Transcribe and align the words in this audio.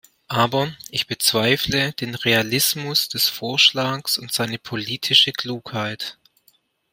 Aber 0.29 0.75
ich 0.89 1.05
bezweifle 1.05 1.93
den 1.93 2.15
Realismus 2.15 3.07
des 3.07 3.29
Vorschlags 3.29 4.17
und 4.17 4.33
seine 4.33 4.57
politische 4.57 5.31
Klugheit. 5.31 6.17